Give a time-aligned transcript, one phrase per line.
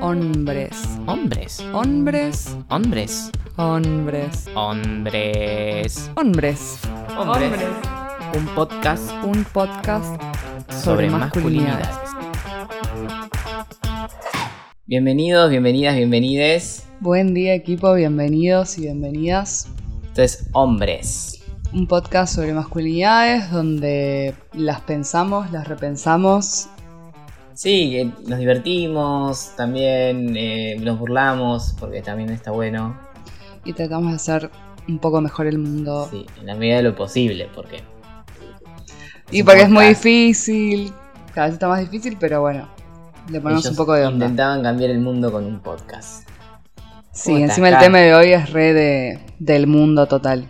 [0.00, 0.76] Hombres.
[1.06, 1.60] Hombres.
[1.72, 2.56] Hombres.
[2.68, 3.32] Hombres.
[3.56, 4.48] Hombres.
[4.54, 6.10] Hombres.
[6.14, 6.78] Hombres.
[7.16, 7.60] Hombres.
[8.36, 10.22] Un podcast Un podcast
[10.70, 11.88] sobre, sobre masculinidades.
[11.88, 12.78] masculinidades.
[14.86, 16.86] Bienvenidos, bienvenidas, bienvenides.
[17.00, 19.68] Buen día equipo, bienvenidos y bienvenidas.
[20.04, 21.42] Esto es Hombres.
[21.72, 26.68] Un podcast sobre masculinidades donde las pensamos, las repensamos.
[27.58, 32.96] Sí, que nos divertimos, también eh, nos burlamos, porque también está bueno.
[33.64, 34.50] y tratamos de hacer
[34.86, 36.06] un poco mejor el mundo.
[36.08, 37.82] Sí, en la medida de lo posible, porque.
[39.32, 40.92] y porque es muy difícil,
[41.34, 42.68] cada vez está más difícil, pero bueno,
[43.28, 44.26] le ponemos Ellos un poco de onda.
[44.26, 46.28] Intentaban cambiar el mundo con un podcast.
[47.10, 50.48] Sí, ¿Cómo encima el tema de hoy es re de, del mundo total.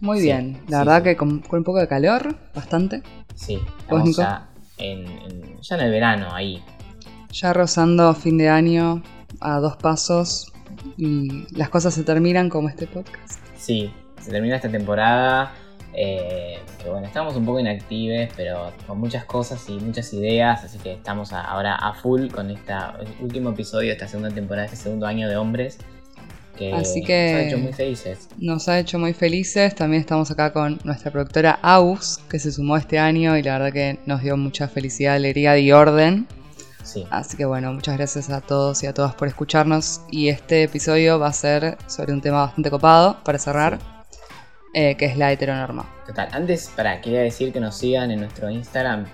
[0.00, 1.04] Muy Sí, bien, la sí, verdad sí.
[1.04, 3.02] que con, con un poco de calor, bastante.
[3.34, 4.22] Sí, ¿Vos, estamos Nico?
[4.22, 4.49] ya
[4.80, 6.62] en, en- ya en el verano ahí.
[7.32, 9.02] Ya rozando fin de año
[9.40, 10.52] a dos pasos
[10.96, 13.38] y las cosas se terminan como este podcast.
[13.56, 15.52] Sí, se termina esta temporada.
[15.92, 20.78] eh, que bueno, estamos un poco inactives, pero con muchas cosas y muchas ideas, así
[20.78, 22.72] que estamos ahora a full con este
[23.20, 25.78] último episodio de esta segunda temporada, este segundo año de Hombres,
[26.60, 28.28] que, Así que- nos ha hecho muy felices.
[28.38, 32.76] Nos ha hecho muy felices, también estamos acá con nuestra productora Aus, que se sumó
[32.76, 36.28] este año y la verdad que nos dio mucha felicidad, alegría y orden.
[36.82, 40.00] Sí, Así que bueno, muchas gracias a todos y a todas por escucharnos.
[40.10, 43.78] Y este episodio va a ser sobre un tema bastante copado para cerrar,
[44.74, 45.88] eh, que es la heteronorma.
[46.06, 46.28] total.
[46.32, 49.06] Antes, para, quería decir que nos sigan en nuestro Instagram,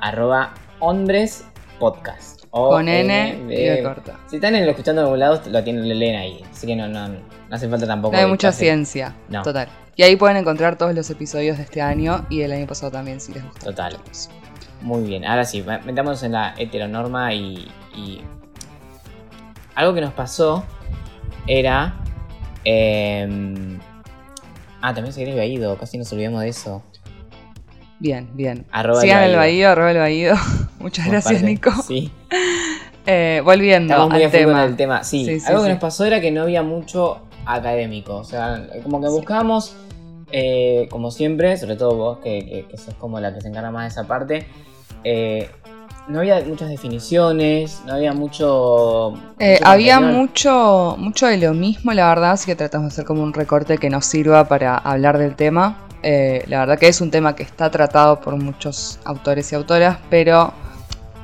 [0.00, 1.44] arroba hombres
[1.78, 2.35] podcast.
[2.58, 4.18] O Con N de corta.
[4.28, 6.42] Si están escuchando de algún lado, lo, tienen, lo leen ahí.
[6.50, 7.18] Así que no, no, no
[7.50, 8.14] hace falta tampoco.
[8.14, 9.42] No hay mucha ciencia, No.
[9.42, 9.68] total.
[9.94, 13.20] Y ahí pueden encontrar todos los episodios de este año y del año pasado también,
[13.20, 13.66] si les gusta.
[13.66, 13.98] Total.
[14.80, 18.20] Muy bien, ahora sí, me- metámonos en la heteronorma y, y
[19.74, 20.64] algo que nos pasó
[21.46, 21.94] era...
[22.64, 23.78] em,
[24.82, 26.82] ah, también se el Baído, casi nos olvidamos de eso.
[27.98, 28.66] Bien, bien.
[28.72, 29.70] Arroba Sigan el Baído.
[29.70, 30.34] Arroba el Bahío.
[30.78, 31.70] Muchas gracias, parte- Nico.
[31.86, 32.10] Sí,
[33.08, 34.64] Eh, volviendo estamos muy al tema.
[34.64, 35.04] el tema.
[35.04, 38.16] Sí, Sí, sí, algo que nos pasó era que no había mucho académico.
[38.16, 39.12] O sea, como que Sí.
[39.12, 39.76] buscábamos,
[40.32, 43.70] eh, como siempre, sobre todo vos, que, que, que sos como la que se encarga
[43.70, 44.46] más de esa parte,
[45.04, 45.48] eh,
[46.08, 49.12] no había muchas definiciones, no había mucho...
[49.38, 53.04] Eh, mucho había mucho, mucho de lo mismo, la verdad, así que tratamos de hacer
[53.04, 55.85] como un recorte que nos sirva para hablar del tema.
[56.02, 59.98] Eh, la verdad que es un tema que está tratado por muchos autores y autoras,
[60.10, 60.52] pero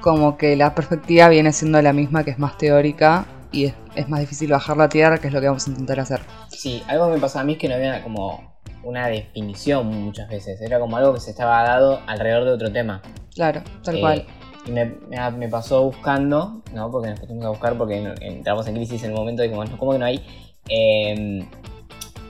[0.00, 4.08] como que la perspectiva viene siendo la misma, que es más teórica y es, es
[4.08, 6.20] más difícil bajarla a tierra, que es lo que vamos a intentar hacer.
[6.48, 10.28] Sí, algo que me pasaba a mí es que no había como una definición muchas
[10.28, 10.60] veces.
[10.60, 13.00] Era como algo que se estaba dado alrededor de otro tema.
[13.34, 14.24] Claro, tal Eh, cual.
[14.66, 16.90] Y me, me- me pasó buscando, ¿no?
[16.90, 19.76] Porque nos pusimos a buscar porque en- entramos en crisis en el momento de bueno,
[19.78, 20.24] ¿cómo que no hay?
[20.68, 21.46] Eh,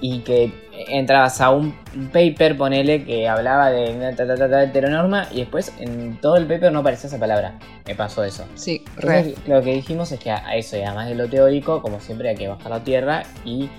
[0.03, 0.53] y que
[0.89, 1.75] entrabas a un,
[2.13, 6.37] paper, ponele, que hablaba de una ta, ta, ta, ta, heteronorma y después en todo
[6.37, 7.59] el paper no aparecía esa palabra.
[7.87, 8.45] Me pasó eso.
[8.57, 8.85] Sí.
[8.97, 12.01] Entonces, lo que dijimos es que a a eso, y además de lo teórico, como
[12.01, 13.71] siempre hay que bajar la tierra y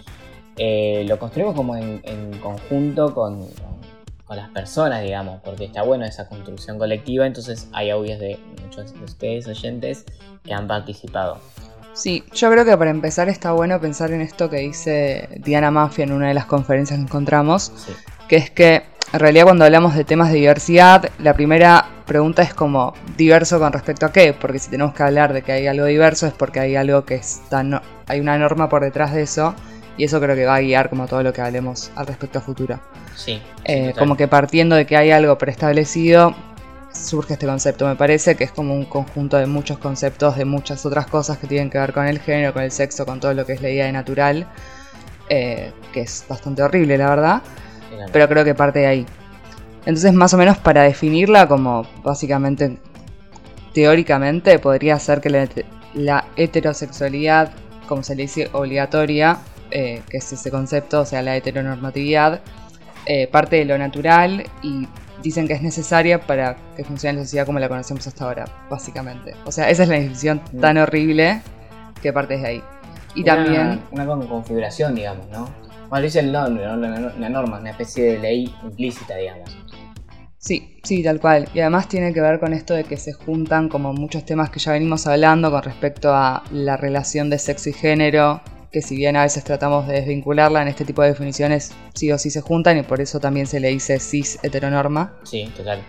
[0.57, 3.83] eh, lo construimos como en, en conjunto con, con-
[4.25, 8.93] con las personas, digamos, porque está bueno esa construcción colectiva, entonces hay audios de muchos
[8.93, 10.05] de ustedes, oyentes,
[10.45, 11.39] que han participado.
[11.93, 16.03] Sí, yo creo que para empezar está bueno pensar en esto que dice Diana Mafia
[16.03, 17.93] en una de las conferencias que encontramos, Sí,
[18.27, 18.83] que es que
[19.13, 23.71] en realidad cuando hablamos de temas de diversidad, la primera pregunta es como diverso con
[23.71, 26.59] respecto a qué, porque si tenemos que hablar de que hay algo diverso es porque
[26.59, 29.53] hay algo que está no- hay una norma por detrás de eso
[29.95, 32.41] y eso creo que va a guiar como todo lo que hablemos al respecto a
[32.41, 32.79] futuro.
[33.15, 33.39] sí.
[33.65, 36.35] Eh, como que partiendo de que hay algo preestablecido
[36.93, 40.85] surge este concepto, me parece que es como un conjunto de muchos conceptos, de muchas
[40.85, 43.45] otras cosas que tienen que ver con el género, con el sexo, con todo lo
[43.45, 44.47] que es la idea de natural,
[45.29, 47.41] eh, que es bastante horrible la verdad
[48.11, 49.07] pero creo que parte de ahí.
[49.85, 52.77] Entonces, más o menos para definirla como básicamente,
[53.73, 57.51] teóricamente, podría ser que la, hete- la heterosexualidad,
[57.87, 59.39] como se le dice, obligatoria,
[59.71, 62.41] eh, que es ese concepto, o sea, la heteronormatividad,
[63.05, 64.87] eh, parte de lo natural y
[65.23, 69.33] dicen que es necesaria para que funcione la sociedad como la conocemos hasta ahora, básicamente.
[69.45, 71.41] O sea, esa es la definición tan horrible
[72.01, 72.63] que parte de ahí.
[73.15, 73.81] Y Una- también...
[73.91, 75.45] Una con- configuración, digamos, ¿no?
[75.89, 79.57] Bueno, lo dice el nombre, una norma, una especie de ley implícita, digamos.
[80.37, 81.47] Sí, sí, tal cual.
[81.53, 84.59] Y además tiene que ver con esto de que se juntan como muchos temas que
[84.59, 88.41] ya venimos hablando con respecto a la relación de sexo y género,
[88.73, 92.17] que si bien a veces tratamos de desvincularla en este tipo de definiciones, sí o
[92.17, 95.13] sí se juntan y por eso también se le dice cis heteronorma.
[95.23, 95.81] Sí, total.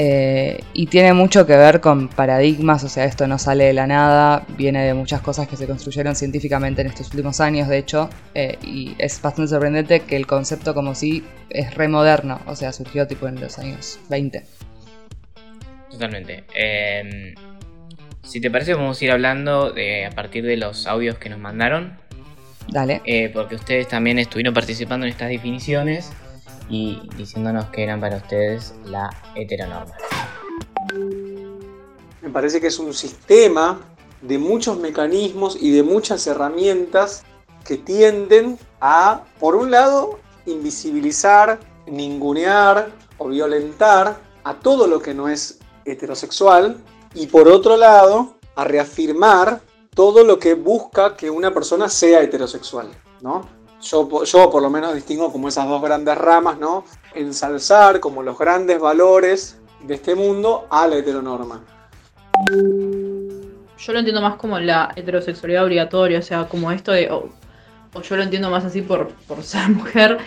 [0.00, 3.86] Eh, y tiene mucho que ver con paradigmas, o sea, esto no sale de la
[3.86, 8.08] nada, viene de muchas cosas que se construyeron científicamente en estos últimos años, de hecho,
[8.34, 13.08] eh, y es bastante sorprendente que el concepto como si es remoderno, o sea, surgió
[13.08, 14.44] tipo en los años 20.
[15.90, 16.44] Totalmente.
[16.54, 17.34] Em,
[18.28, 21.38] si te parece, vamos a ir hablando de, a partir de los audios que nos
[21.38, 21.98] mandaron.
[22.68, 23.00] Dale.
[23.06, 26.10] Eh, porque ustedes también estuvieron participando en estas definiciones
[26.68, 29.94] y diciéndonos que eran para ustedes la heteronorma.
[32.20, 33.80] Me parece que es un sistema
[34.20, 37.24] de muchos mecanismos y de muchas herramientas
[37.64, 45.28] que tienden a, por un lado, invisibilizar, ningunear o violentar a todo lo que no
[45.28, 46.76] es heterosexual
[47.18, 49.60] y por otro lado, a reafirmar
[49.94, 52.88] todo lo que busca que una persona sea heterosexual,
[53.20, 53.58] ¿no?
[53.80, 56.84] yo, yo por lo menos distingo como esas dos grandes ramas, ¿no?
[57.14, 61.62] Ensalzar como los grandes valores de este mundo a la heteronorma.
[63.78, 67.30] Yo lo entiendo más como la heterosexualidad obligatoria, o sea, como esto de, o,
[68.02, 70.18] yo lo entiendo más así por, por ser mujer,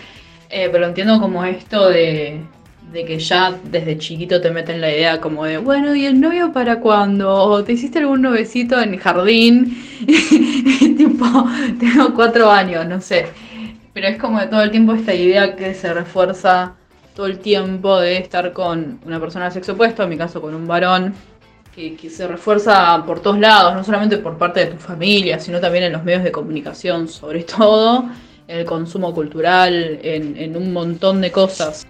[0.49, 2.45] eh, pero lo entiendo como esto de,
[2.91, 6.51] de que ya desde chiquito te meten la idea como de, bueno, ¿y el novio
[6.51, 7.33] para cuándo?
[7.33, 9.77] ¿O te hiciste algún novecito en el jardín?
[10.97, 11.25] tipo,
[11.79, 13.27] tengo cuatro años, no sé.
[13.93, 16.75] Pero es como de todo el tiempo esta idea que se refuerza
[17.15, 20.53] todo el tiempo de estar con una persona de sexo opuesto, en mi caso con
[20.53, 21.13] un varón,
[21.75, 25.85] que, se refuerza por todos lados, no solamente por parte de tu familia, sino también
[25.85, 28.05] en los medios de comunicación, sobre todo
[28.47, 31.87] en el consumo cultural, en, en un montón de cosas.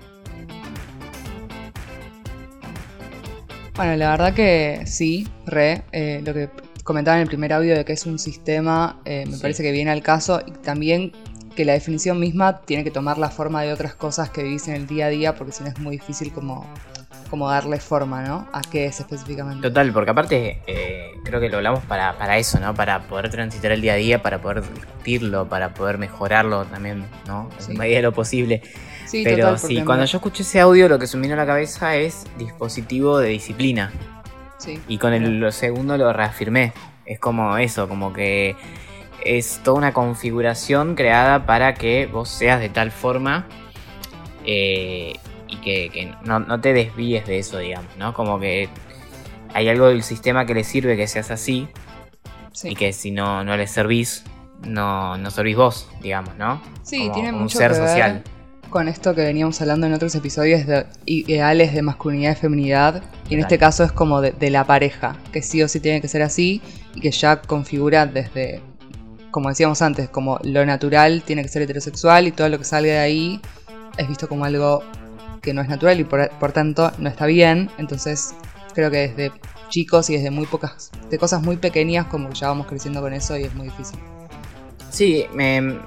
[3.75, 5.83] Bueno, la verdad que sí, re.
[5.91, 6.49] Eh, lo que
[6.83, 9.91] comentaba en el primer audio de que es un sistema, eh, me parece que viene
[9.91, 10.41] al caso.
[10.45, 11.13] Y también
[11.55, 14.75] que la definición misma tiene que tomar la forma de otras cosas que vivís en
[14.75, 16.65] el día a día, porque si no es muy difícil como,
[17.29, 18.47] como darle forma, ¿no?
[18.53, 19.67] A qué es específicamente.
[19.67, 22.73] Total, porque aparte eh, creo que lo hablamos para, para eso, ¿no?
[22.73, 27.49] Para poder transitar el día a día, para poder discutirlo, para poder mejorarlo también, ¿no?
[27.67, 28.61] En medida de lo posible.
[29.11, 31.95] Pero sí, cuando yo escuché ese audio lo que se me vino a la cabeza
[31.95, 33.91] es dispositivo de disciplina.
[34.57, 34.79] Sí.
[34.87, 36.73] Y con el segundo lo reafirmé.
[37.05, 38.55] Es como eso, como que
[39.23, 43.47] es toda una configuración creada para que vos seas de tal forma
[44.45, 45.13] eh,
[45.47, 48.13] y que, no, te desvíes de eso, digamos, ¿no?
[48.13, 48.69] Como que
[49.53, 51.67] hay algo del sistema que le sirve que seas así
[52.63, 54.23] y que si no, no le servís,
[54.65, 56.61] no, no servís vos, digamos, ¿no?
[56.83, 58.23] Sí, tiene mucho un ser social
[58.71, 63.03] con esto que veníamos hablando en otros episodios de ideales de masculinidad y feminidad.
[63.29, 66.07] Y en este caso es como de, la pareja, que sí o sí tiene que
[66.07, 66.61] ser así
[66.95, 68.61] y que ya configura desde,
[69.29, 72.93] como decíamos antes, como lo natural tiene que ser heterosexual y todo lo que salga
[72.93, 73.41] de ahí
[73.97, 74.83] es visto como algo
[75.41, 77.69] que no es natural y por, por tanto no está bien.
[77.77, 78.33] Entonces
[78.73, 79.31] creo que desde
[79.69, 83.37] chicos y desde muy pocas, de cosas muy pequeñas como ya vamos creciendo con eso
[83.37, 83.99] y es muy difícil.
[84.91, 85.25] Sí,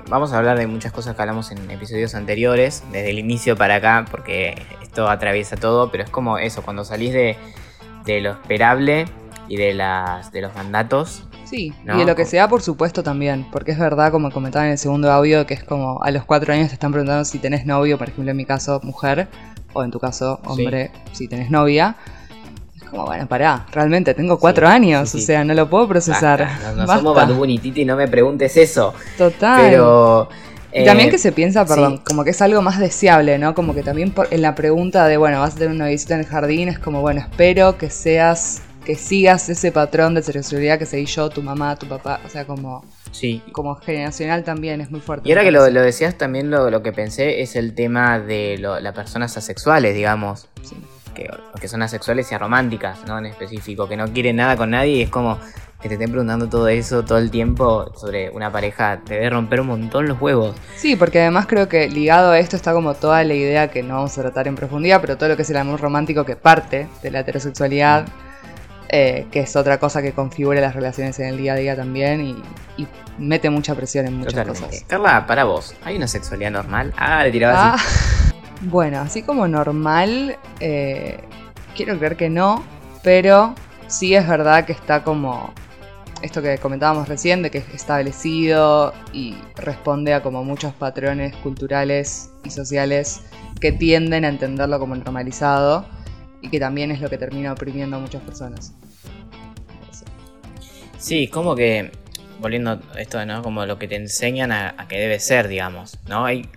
[0.08, 3.76] vamos a hablar de muchas cosas que hablamos en episodios anteriores, desde el inicio para
[3.76, 7.36] acá, porque esto atraviesa todo, pero es como eso, cuando salís de,
[8.22, 9.04] lo esperable
[9.46, 11.24] y de, las, de los mandatos.
[11.44, 14.72] Sí, y de lo que sea, por supuesto, también, porque es verdad, como comentaba en
[14.72, 17.66] el segundo audio, que es como a los cuatro años te están preguntando si tenés
[17.66, 19.28] novio, por ejemplo, en mi caso, mujer,
[19.74, 21.96] o en tu caso, hombre, si tenés novia
[22.94, 26.48] como, bueno, pará, realmente tengo cuatro años, o sea, no lo puedo procesar.
[26.76, 28.94] No, somos Bad y Titi, no me preguntes eso.
[29.18, 29.60] Total.
[29.60, 30.28] Pero...
[30.72, 33.54] y también eh, que se piensa, perdón, como que es algo más deseable, ¿no?
[33.54, 36.26] Como que también en la pregunta de, bueno, vas a tener una visita en el
[36.26, 41.06] jardín, es como, bueno, espero que seas, que sigas ese patrón de sexualidad que seguí
[41.06, 42.84] yo, tu mamá, tu papá, o sea, como...
[43.10, 43.42] Sí.
[43.52, 45.28] Como generacional también es muy fuerte.
[45.28, 48.92] Y ahora que lo, decías, también lo, lo, que pensé es el tema de las
[48.92, 50.48] personas asexuales, digamos.
[50.62, 50.76] Sí
[51.14, 51.30] que,
[51.60, 53.18] que son asexuales y arománticas, ¿no?
[53.18, 55.38] En específico, que no quieren nada con nadie y es como
[55.84, 59.60] que te estén preguntando todo eso todo el tiempo sobre una pareja, te debe romper
[59.60, 60.56] un montón los huevos.
[60.76, 63.96] Sí, porque además creo que ligado a esto está como toda la idea que no
[63.96, 66.88] vamos a tratar en profundidad, pero todo lo que es el amor romántico que parte
[67.02, 68.06] de la heterosexualidad,
[68.88, 72.22] eh, que es otra cosa que configura las relaciones en el día a día también
[72.22, 72.42] y,
[73.16, 74.84] mete mucha presión en muchas cosas.
[74.88, 76.92] Carla, para vos, ¿hay una sexualidad normal?
[76.96, 78.33] Ah, le tiraba así.
[78.62, 81.18] Bueno, así como normal, eh,
[81.76, 82.64] quiero creer que no,
[83.02, 83.54] pero
[83.86, 85.52] sí es verdad que está como
[86.22, 92.30] esto que comentábamos recién, de que es establecido y responde a como muchos patrones culturales
[92.44, 93.20] y sociales
[93.60, 95.86] que tienden a entenderlo como normalizado
[96.40, 98.72] y que también es lo que termina oprimiendo a muchas personas.
[100.96, 101.92] Sí, como que,
[102.40, 103.42] volviendo a esto, ¿no?
[103.42, 106.24] Como lo que te enseñan a, a que debe ser, digamos, ¿no?
[106.24, 106.48] Hay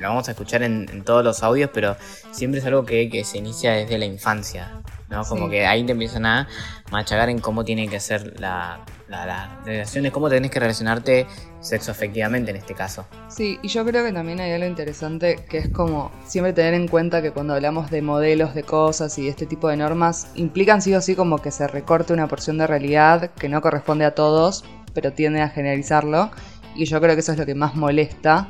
[0.00, 1.96] lo vamos a escuchar en, en todos los audios, pero
[2.30, 5.24] siempre es algo que, que se inicia desde la infancia, ¿no?
[5.24, 5.50] Como Sí.
[5.52, 6.48] que ahí te empiezan a
[6.90, 11.26] machacar en cómo tiene que ser la, la, la relación, cómo tenés que relacionarte
[11.60, 13.06] sexoafectivamente en este caso.
[13.28, 16.88] Sí, y yo creo que también hay algo interesante que es como siempre tener en
[16.88, 20.82] cuenta que cuando hablamos de modelos de cosas y de este tipo de normas, implican
[20.82, 24.14] sí o sí como que se recorte una porción de realidad que no corresponde a
[24.14, 24.64] todos,
[24.94, 26.30] pero tiende a generalizarlo.
[26.74, 28.48] Y yo creo que eso es lo que más molesta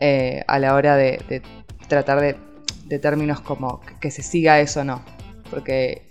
[0.00, 1.42] eh, a la hora de, de
[1.88, 2.36] tratar de,
[2.86, 5.02] de términos como que, se siga eso o no.
[5.50, 6.02] Porque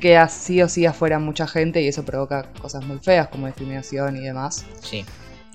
[0.00, 4.16] queda sí o sí afuera mucha gente y eso provoca cosas muy feas como discriminación
[4.16, 4.64] y demás.
[4.82, 5.04] Sí.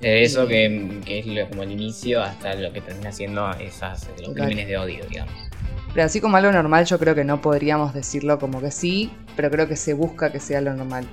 [0.01, 4.05] De eso que, que es lo- como el inicio hasta lo que termina siendo esas,
[4.09, 4.33] los Total.
[4.47, 5.33] crímenes de odio, digamos.
[5.93, 9.49] Pero así como algo normal, yo creo que no podríamos decirlo como que sí, pero
[9.49, 11.05] creo que se busca que sea lo normal.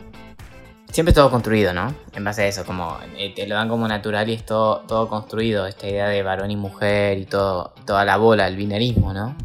[0.92, 1.94] Siempre todo construido, ¿no?
[2.14, 5.08] En base a eso, como eh, te lo dan como natural y es todo, todo
[5.08, 9.36] construido, esta idea de varón y mujer y todo, toda la bola, el binarismo, ¿no?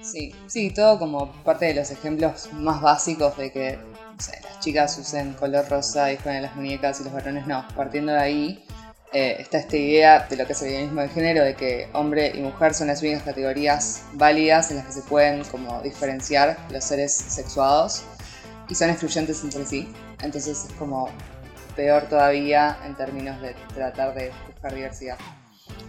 [0.00, 3.78] Sí, sí, todo como parte de los ejemplos más básicos de que
[4.16, 7.66] las chicas usen color rosa y jueguen a las muñecas y los varones no.
[7.74, 8.64] Partiendo de ahí,
[9.12, 12.30] eh, está esta idea de lo que es el binarismo de género, de que hombre
[12.32, 16.84] y mujer son las únicas categorías válidas en las que se pueden como diferenciar los
[16.84, 18.04] seres sexuados
[18.70, 19.92] y son excluyentes entre sí.
[20.22, 21.10] Entonces es como
[21.76, 25.18] peor todavía en términos de tratar de buscar diversidad.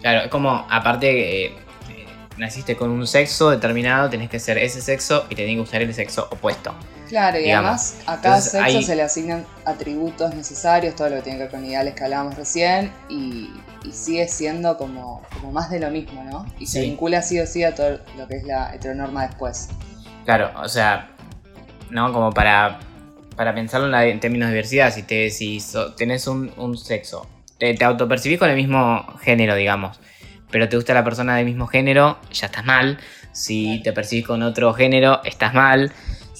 [0.00, 1.56] Claro, es como, aparte, eh,
[1.90, 5.60] eh, naciste con un sexo determinado, tenés que ser ese sexo y te tiene que
[5.60, 6.74] gustar el sexo opuesto.
[7.08, 7.66] Claro, y digamos.
[7.66, 11.44] además a cada Entonces, sexo se le asignan atributos necesarios, todo lo que tiene que
[11.44, 13.50] ver con ideales que hablábamos recién, y,
[13.84, 16.46] y sigue siendo como, como más de lo mismo, ¿no?
[16.58, 19.68] Y se vincula sí o sí a todo lo que es la heteronorma después.
[20.24, 21.11] Claro, o sea,
[21.92, 22.12] ¿no?
[22.12, 22.80] Como para,
[23.36, 26.76] para pensarlo en, la- en términos de diversidad, si, te, si so- tenés un, un
[26.76, 27.26] sexo,
[27.58, 30.00] te, te autopercibís con el mismo género, digamos,
[30.50, 32.98] pero te gusta la persona del mismo género, ya estás mal.
[33.32, 33.82] Si Claro.
[33.84, 35.92] te percibís con otro género, estás mal.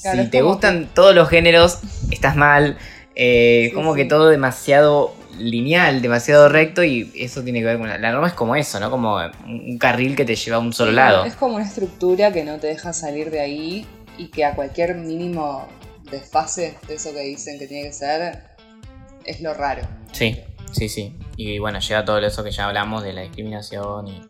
[0.03, 1.79] Claro, si te gustan todos los géneros,
[2.11, 2.77] estás mal.
[3.15, 4.01] Eh, Sí, como sí.
[4.01, 8.27] que todo demasiado lineal, demasiado recto y eso tiene que ver con la, la norma
[8.27, 8.91] es como eso, ¿no?
[8.91, 11.25] Como un un carril que te lleva a un solo Sí, lado.
[11.25, 13.87] Es como una estructura que no te deja salir de ahí
[14.19, 15.67] y que a cualquier mínimo
[16.11, 18.43] desfase de eso que dicen que tiene que ser,
[19.25, 19.83] es lo raro.
[20.13, 20.41] Sí,
[20.73, 21.17] sí, sí.
[21.37, 24.21] Y bueno, llega todo eso que ya hablamos de la discriminación y,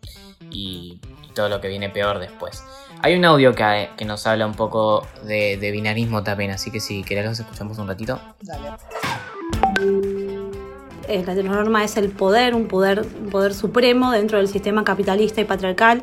[0.51, 2.62] y- y todo lo que viene peor después.
[3.01, 6.79] Hay un audio que, que nos habla un poco de, de binarismo también, así que
[6.79, 8.21] si querés los escuchamos un ratito.
[8.43, 8.69] Dale.
[11.09, 15.41] Eh, la heteronorma es el poder, un poder, un poder supremo dentro del sistema capitalista
[15.41, 16.01] y patriarcal,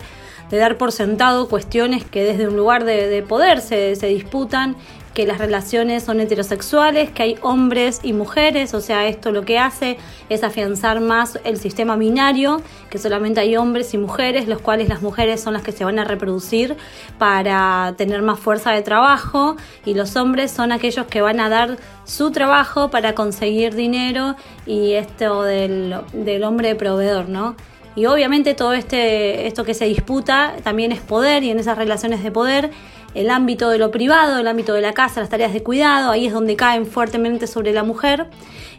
[0.49, 4.75] de dar por sentado cuestiones que desde un lugar de, de poder se, se disputan,
[5.13, 9.59] que las relaciones son heterosexuales, que hay hombres y mujeres, o sea, esto lo que
[9.59, 9.97] hace
[10.29, 15.01] es afianzar más el sistema binario, que solamente hay hombres y mujeres, los cuales las
[15.01, 16.77] mujeres son las que se van a reproducir
[17.17, 21.77] para tener más fuerza de trabajo y los hombres son aquellos que van a dar
[22.05, 27.55] su trabajo para conseguir dinero y esto del, del hombre proveedor, ¿no?
[27.95, 32.23] Y obviamente todo este, esto que se disputa también es poder y en esas relaciones
[32.23, 32.71] de poder
[33.13, 36.27] el ámbito de lo privado, el ámbito de la casa, las tareas de cuidado, ahí
[36.27, 38.27] es donde caen fuertemente sobre la mujer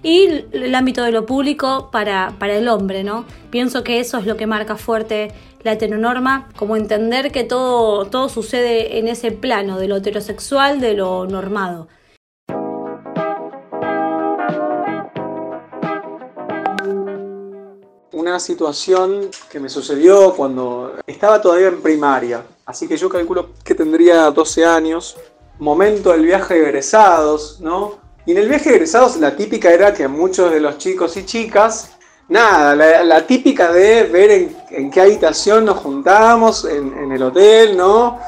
[0.02, 3.24] y el ámbito de lo público para, para el hombre, ¿no?
[3.50, 8.28] Pienso que eso es lo que marca fuerte la heteronorma, como entender que todo, todo
[8.28, 11.88] sucede en ese plano de lo heterosexual, de lo normado.
[18.20, 23.74] Una situación que me sucedió cuando estaba todavía en primaria, así que yo calculo que
[23.74, 25.16] tendría 12 años,
[25.58, 27.94] momento del viaje de egresados, ¿no?
[28.26, 31.24] Y en el viaje de egresados la típica era que muchos de los chicos y
[31.24, 31.92] chicas,
[32.28, 38.20] nada, la, típica de ver en, qué habitación nos juntábamos en, en el hotel, ¿no?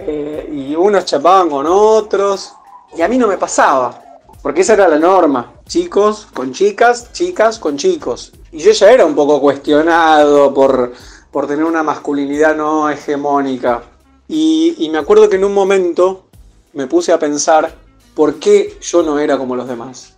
[0.00, 2.54] Eh, y unos chapaban con otros,
[2.96, 4.02] y a mí no me pasaba,
[4.42, 8.32] porque esa era la norma, chicos con chicas, chicas con chicos.
[8.58, 10.92] Y yo ya era un poco cuestionado por,
[11.30, 13.84] por tener una masculinidad no hegemónica.
[14.26, 16.24] Y, me acuerdo que en un momento
[16.72, 17.72] me puse a pensar
[18.16, 20.16] por qué yo no era como los demás.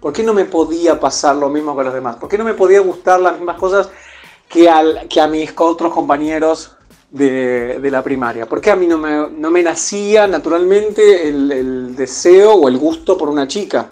[0.00, 2.14] ¿Por qué no me podía pasar lo mismo que los demás?
[2.14, 3.88] ¿Por qué no me podía gustar las mismas cosas
[4.48, 6.76] que, al- que a mis otros compañeros
[7.10, 8.46] de, de la primaria?
[8.48, 13.18] ¿Por qué a mí no me, no me nacía naturalmente el deseo o el gusto
[13.18, 13.90] por una chica?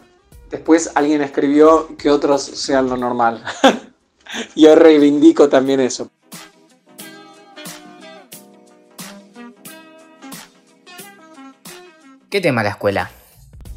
[0.51, 3.43] Después alguien escribió que otros sean lo normal.
[4.57, 6.11] Yo reivindico también eso.
[12.31, 13.11] ¿Qué tema la escuela?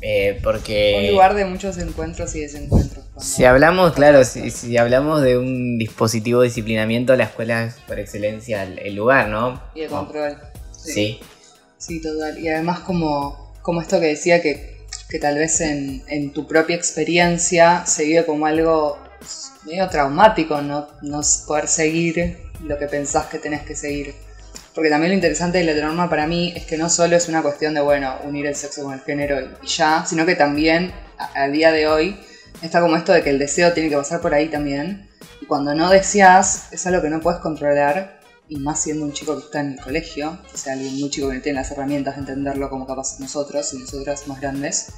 [0.01, 1.05] Eh, porque...
[1.07, 3.05] Un lugar de muchos encuentros y desencuentros.
[3.17, 7.99] Si hablamos, claro, si, si hablamos de un dispositivo de disciplinamiento, la escuela es por
[7.99, 9.61] excelencia el, el lugar, ¿no?
[9.73, 10.37] Y de Como- control.
[10.71, 11.19] Sí.
[11.77, 12.37] Sí, total.
[12.39, 14.72] Y además como, como esto que decía que,
[15.13, 18.97] que tal vez en, tu propia experiencia se vive como algo
[19.63, 20.87] medio traumático, ¿no?
[21.45, 24.15] Poder seguir lo que pensás que tenés que seguir.
[24.73, 27.43] Porque también lo interesante de la heteronorma para mí es que no solo es una
[27.43, 31.43] cuestión de, bueno, unir el sexo con el género y, ya, sino que también a,
[31.43, 32.19] a día de hoy
[32.63, 35.07] está como esto de que el deseo tiene que pasar por ahí también.
[35.41, 38.19] Y cuando no deseas, es algo que no puedes controlar
[38.49, 41.29] y más siendo un chico que está en el colegio, o sea, alguien muy chico
[41.29, 44.91] que no tiene las herramientas de entenderlo como capaz nosotros y nosotras más grandes.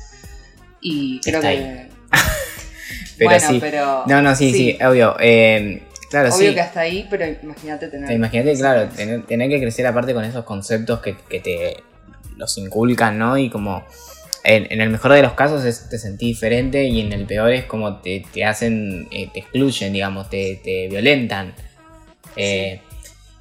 [0.81, 1.89] Y creo Está que.
[3.17, 3.57] Pero bueno, sí.
[3.61, 4.03] pero.
[4.07, 5.15] No, no, sí, sí, obvio.
[5.21, 6.53] Eh, claro, Obvio sí.
[6.53, 8.11] que hasta ahí, pero imagínate tener.
[8.11, 11.77] Imagínate, claro, tener, tener que crecer aparte con esos conceptos que, que te
[12.35, 13.37] los inculcan, ¿no?
[13.37, 13.85] Y como
[14.43, 17.51] en, en el mejor de los casos es, te sentís diferente y en el peor
[17.53, 21.53] es como te, te hacen, eh, te excluyen, digamos, te, te violentan.
[22.35, 22.81] Eh,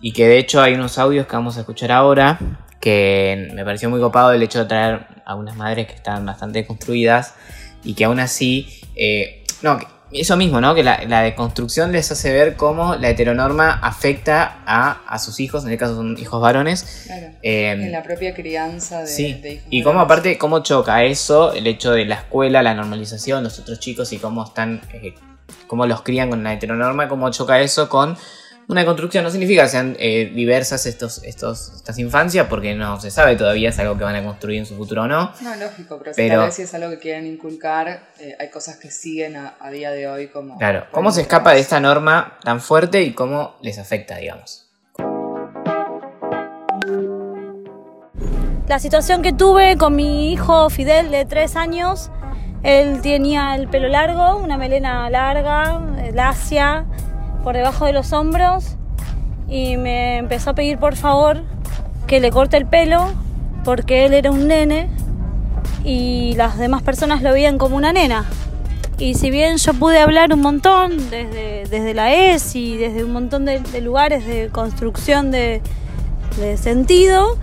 [0.06, 2.38] Y que de hecho hay unos audios que vamos a escuchar ahora
[2.78, 6.66] que me pareció muy copado el hecho de traer a unas madres que están bastante
[6.66, 7.34] construidas
[7.82, 9.78] y que aún así, eh, no,
[10.12, 10.74] eso mismo, ¿no?
[10.74, 15.62] Que la, la deconstrucción les hace ver cómo la heteronorma afecta a, a sus hijos,
[15.64, 17.04] en este caso son hijos varones.
[17.06, 17.28] Claro.
[17.42, 20.04] eh, En la propia crianza de, Sí, de hijos y cómo varones.
[20.12, 24.18] aparte, cómo choca eso, el hecho de la escuela, la normalización, los otros chicos y
[24.18, 25.14] cómo están, eh,
[25.66, 28.16] cómo los crían con la heteronorma, cómo choca eso con
[28.68, 29.24] una construcción.
[29.24, 33.68] No significa que sean eh, diversas estos, estos, estas infancias, porque no se sabe todavía,
[33.70, 35.32] es algo que van a construir en su futuro o no.
[35.40, 38.50] No, lógico, pero, si Pero- tal vez si es algo que quieren inculcar, eh, hay
[38.50, 40.58] cosas que siguen a, a día de hoy como...
[40.58, 44.62] Claro, cómo se escapa de esta norma tan fuerte y cómo les afecta, digamos.
[48.66, 52.10] La situación que tuve con mi hijo Fidel de tres años,
[52.62, 56.86] él tenía el pelo largo, una melena larga, eh, lacia,
[57.44, 58.76] por debajo de los hombros,
[59.48, 61.42] y me empezó a pedir por favor
[62.06, 63.12] que le corte el pelo,
[63.62, 64.88] porque él era un nene
[65.84, 68.24] y las demás personas lo veían como una nena.
[68.98, 73.12] Y si bien yo pude hablar un montón desde, desde la ES y desde un
[73.12, 75.60] montón de, lugares de construcción de
[76.56, 77.38] sentido,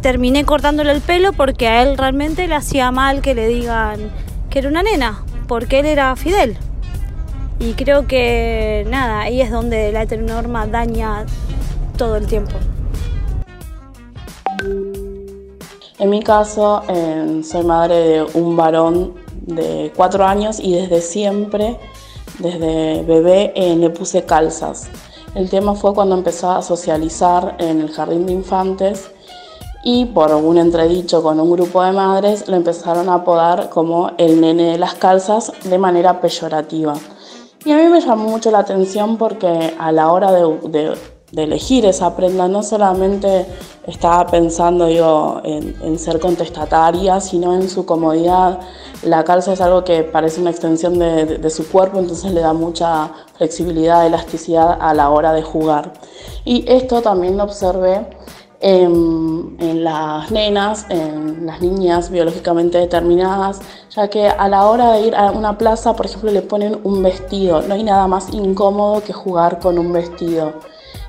[0.00, 4.10] terminé cortándole el pelo porque a él realmente le hacía mal que le digan
[4.50, 6.58] que era una nena, porque él era Fidel.
[7.62, 11.26] Y creo que nada, ahí es donde la heteronorma daña
[11.98, 12.56] todo el tiempo.
[15.98, 21.78] En mi caso, eh, soy madre de un varón de cuatro años y desde siempre,
[22.38, 24.88] desde bebé, eh, le puse calzas.
[25.34, 29.10] El tema fue cuando empezó a socializar en el jardín de infantes
[29.84, 34.40] y por un entredicho con un grupo de madres lo empezaron a apodar como el
[34.40, 36.94] nene de las calzas de manera peyorativa.
[37.64, 40.96] Y a mí me llamó mucho la atención porque a la hora de,
[41.36, 43.46] elegir esa prenda no solamente
[43.86, 48.60] estaba pensando digo, en, ser contestataria, sino en su comodidad.
[49.02, 53.10] La calza es algo que parece una extensión de su cuerpo, entonces le da mucha
[53.36, 55.92] flexibilidad, elasticidad a la hora de jugar.
[56.44, 58.06] Y esto también lo observé
[58.60, 63.60] en, en las nenas, en las niñas biológicamente determinadas,
[63.94, 67.02] ya que a la hora de ir a una plaza, por ejemplo, le ponen un
[67.02, 67.62] vestido.
[67.62, 70.52] No hay nada más incómodo que jugar con un vestido.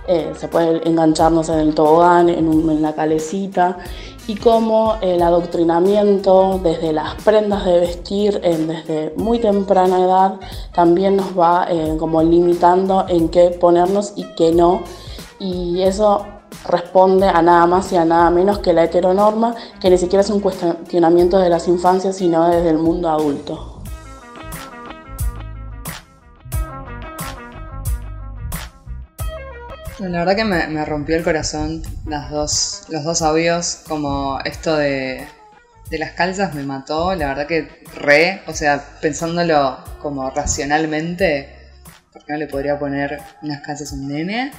[0.07, 3.77] Eh, se puede engancharnos en el tobogán, en, un- en la calecita,
[4.27, 10.39] y como el adoctrinamiento desde las prendas de vestir en- desde muy temprana edad
[10.73, 14.81] también nos va eh, como limitando en qué ponernos y qué no.
[15.39, 16.25] Y eso
[16.65, 20.29] responde a nada más y a nada menos que la heteronorma, que ni siquiera es
[20.29, 23.71] un cuestionamiento de las infancias, sino desde el mundo adulto.
[29.99, 35.27] La verdad que me, rompió el corazón las dos, los dos audios, como esto de,
[35.91, 41.55] las calzas me mató, la verdad que re, o sea, pensándolo como racionalmente,
[42.11, 44.51] ¿por qué no le podría poner unas calzas a un nene?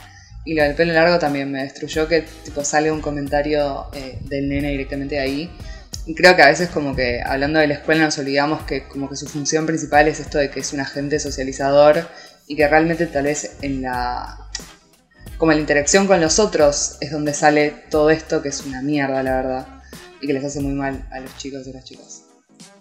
[0.45, 4.49] Y lo del pelo largo también me destruyó que tipo sale un comentario eh, del
[4.49, 5.51] nene directamente de ahí.
[6.07, 9.09] Y creo que a veces como que hablando de la escuela nos olvidamos que como
[9.09, 12.09] que su función principal es esto de que es un agente socializador
[12.49, 14.49] y que realmente tal vez en la
[15.39, 18.81] como en la interacción con los otros es donde sale todo esto que es una
[18.81, 19.67] mierda, la verdad.
[20.21, 22.25] Y que les hace muy mal a los chicos y las chicas.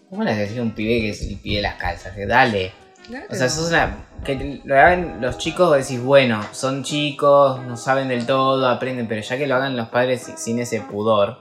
[0.10, 2.14] ¿Cómo les decía a un pibe que es el pibe las calzas?
[2.14, 2.72] Que dale.
[3.12, 3.26] Claro.
[3.30, 3.98] O sea, sos una.
[4.24, 9.08] Que lo hagan los chicos, vos decís, bueno, son chicos, no saben del todo, aprenden,
[9.08, 11.38] pero ya que lo hagan los padres si- sin ese pudor.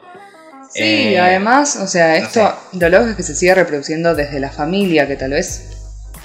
[0.72, 0.82] Sí,
[1.14, 4.50] eh, además, o sea, no esto, lo loco es que se sigue reproduciendo desde la
[4.50, 5.76] familia, que tal vez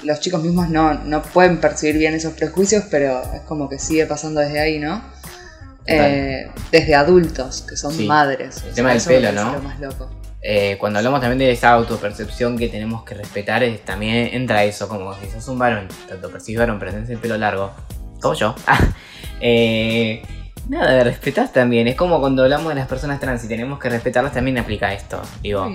[0.02, 4.06] los chicos mismos no, no pueden percibir bien esos prejuicios, pero es como que sigue
[4.06, 5.02] pasando desde ahí, ¿no?
[5.86, 8.06] Eh, desde adultos, que son Sí.
[8.06, 8.62] madres.
[8.66, 9.52] El tema del pelo, ¿no?
[9.52, 10.10] lo más loco.
[10.42, 14.88] Eh, cuando hablamos también de esa autopercepción que tenemos que respetar, es- también entra eso,
[14.88, 17.72] como si sos un varón, te autopercibís varón, pero tenés el pelo largo,
[18.20, 18.54] como yo.
[18.66, 18.78] Ah,
[19.40, 20.22] eh,
[20.68, 21.88] nada, respetás también.
[21.88, 25.20] Es como cuando hablamos de las personas trans y tenemos que respetarlas, también aplica esto.
[25.42, 25.66] Digo,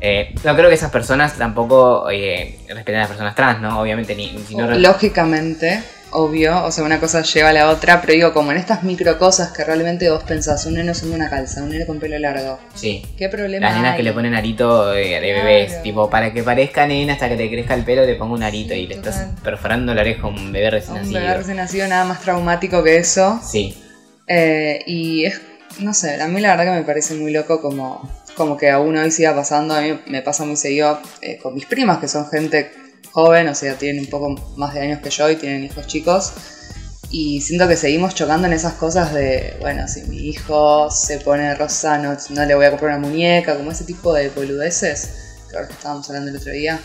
[0.00, 3.80] eh, no creo que esas personas tampoco eh, respeten a las personas trans, ¿no?
[3.80, 8.12] Obviamente, ni, si no Lógicamente, obvio, o sea, una cosa lleva a la otra, pero
[8.14, 11.62] digo, como en estas micro cosas que realmente vos pensás, un nene usando una calza,
[11.62, 13.04] un nene con pelo largo, Sí.
[13.18, 13.96] ¿qué problema Las nenas hay?
[13.98, 15.44] que le ponen arito eh, de Claro.
[15.46, 18.42] bebés, tipo, para que parezca nena hasta que te crezca el pelo, le pongo un
[18.42, 19.12] arito Sí, y le total.
[19.12, 21.20] estás perforando la oreja a un bebé recién un nacido.
[21.20, 23.40] bebé recién nacido nada más traumático que eso.
[23.44, 23.76] Sí,
[24.28, 25.40] Eh, y es,
[25.80, 28.96] no sé, a mí la verdad que me parece muy loco como, como que aún
[28.96, 29.74] hoy siga pasando.
[29.74, 32.70] A mí me pasa muy seguido eh, con mis primas, que son gente
[33.16, 36.34] joven, o sea, tienen un poco más de años que yo y tienen hijos chicos.
[37.10, 41.54] Y siento que seguimos chocando en esas cosas de, bueno, si mi hijo se pone
[41.54, 45.08] rosa, no, no le voy a comprar una muñeca, como ese tipo de boludeces,
[45.48, 46.78] que ahora que estábamos hablando el otro día.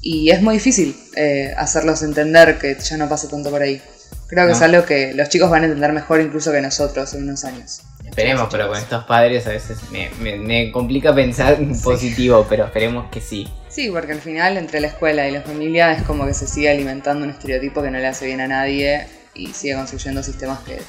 [0.00, 3.82] Y es muy difícil eh, hacerlos entender que ya no pasa tanto por ahí.
[4.28, 4.56] Creo que No.
[4.56, 7.80] es algo que los chicos van a entender mejor incluso que nosotros en unos años.
[8.06, 12.64] esperemos, pero con estos padres a veces me, me- me complica pensar en positivo, pero
[12.66, 13.48] esperemos que sí.
[13.78, 16.68] Sí, porque al final entre la escuela y la familia es como que se sigue
[16.68, 20.80] alimentando un estereotipo que no le hace bien a nadie y sigue construyendo sistemas que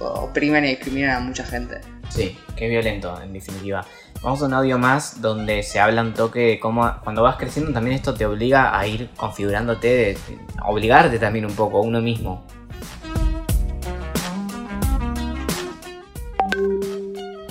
[0.00, 1.82] oprimen y discriminan a mucha gente.
[2.08, 3.84] Sí, qué violento, en definitiva.
[4.22, 7.70] Vamos a un audio más donde se habla un toque de cómo cuando vas creciendo
[7.70, 10.18] también esto te obliga a ir configurándote, de,
[10.56, 12.46] a obligarte también un poco a uno mismo.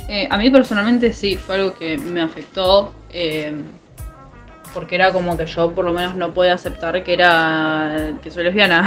[0.10, 2.96] Eh, a mí personalmente sí, fue algo que me afectó.
[3.12, 3.54] eh,
[4.78, 8.44] porque era como que yo por lo menos no podía aceptar que era que soy
[8.44, 8.86] lesbiana.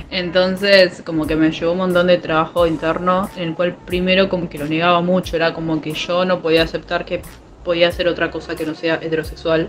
[0.10, 4.48] Entonces como que me llevó un montón de trabajo interno en el cual primero como
[4.48, 7.20] que lo negaba mucho, era como que yo no podía aceptar que
[7.64, 9.68] podía hacer otra cosa que no sea heterosexual.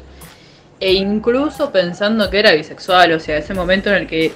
[0.79, 4.31] E incluso pensando que era bisexual, o sea, ese momento en el que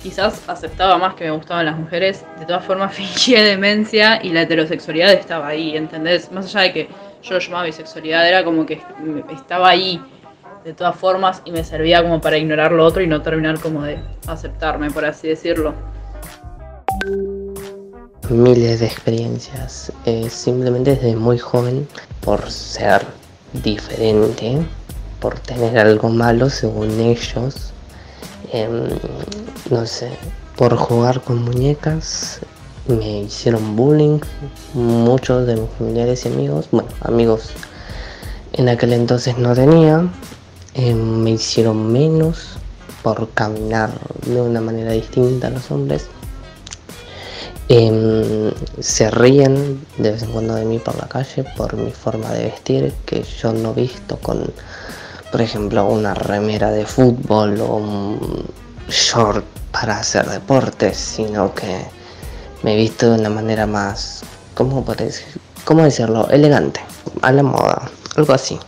[0.00, 4.42] quizás aceptaba más que me gustaban las mujeres, de todas formas fingía demencia y la
[4.42, 6.30] heterosexualidad estaba ahí, ¿entendés?
[6.30, 6.88] Más allá de que
[7.24, 8.80] yo llamaba bisexualidad, era como que
[9.34, 10.00] estaba ahí
[10.66, 13.84] de todas formas y me servía como para ignorar lo otro y no terminar como
[13.84, 15.72] de aceptarme, por así decirlo.
[18.28, 19.92] miles de experiencias.
[20.06, 21.86] Eh, simplemente desde muy joven,
[22.20, 23.06] por ser
[23.62, 24.58] diferente,
[25.20, 27.72] por tener algo malo según ellos,
[28.52, 28.88] em,
[29.70, 30.10] no sé,
[30.56, 32.40] por jugar con muñecas,
[32.88, 34.18] me hicieron bullying
[34.74, 37.50] muchos de mis familiares y amigos, bueno, amigos
[38.54, 40.08] en aquel entonces no tenía,
[40.76, 42.58] em, me hicieron menos
[43.02, 43.90] por caminar
[44.26, 46.06] de una manera distinta a los hombres.
[47.68, 52.30] Em, se ríen de vez en cuando de mí por la calle por mi forma
[52.30, 54.52] de vestir, que yo no visto con,
[55.32, 58.44] por ejemplo, una remera de fútbol o un
[58.88, 61.84] short para hacer deportes, sino que
[62.62, 64.22] me visto de una manera más,
[64.54, 64.84] ¿cómo?
[65.64, 66.28] ¿cómo decirlo?
[66.30, 66.80] Elegante,
[67.22, 68.58] a la moda, algo así.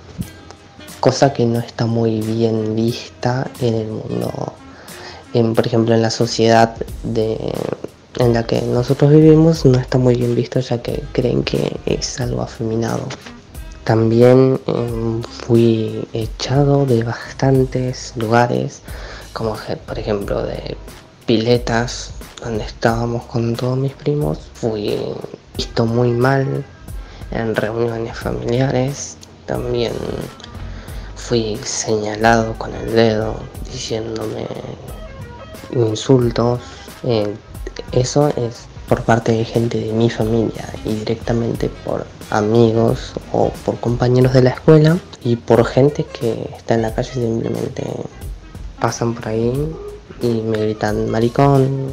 [1.01, 4.53] Cosa que no está muy bien vista en el mundo,
[5.33, 7.39] en, por ejemplo, en la sociedad de
[8.19, 12.21] en la que nosotros vivimos no está muy bien visto ya que creen que es
[12.21, 13.07] algo afeminado.
[13.85, 18.83] También em, fui echado de bastantes lugares,
[19.33, 19.57] como
[19.87, 20.77] por ejemplo de
[21.27, 22.11] piletas
[22.43, 24.39] donde estábamos con todos mis primos.
[24.55, 24.99] Fui
[25.57, 26.65] visto muy mal
[27.31, 29.17] en reuniones familiares.
[29.47, 29.93] También
[31.29, 33.35] fui señalado con el dedo
[33.71, 34.47] diciéndome
[35.73, 36.61] insultos.
[37.05, 37.35] eh,
[37.93, 43.79] eso es por parte de gente de mi familia y directamente por amigos o por
[43.79, 47.85] compañeros de la escuela y por gente que está en la calle simplemente
[48.81, 49.77] pasan por ahí
[50.23, 51.93] y me gritan maricón.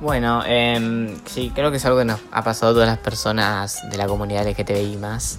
[0.00, 3.82] Bueno, em, sí, creo que es algo que nos ha pasado a todas las personas
[3.90, 5.38] de la comunidad LGTBI más.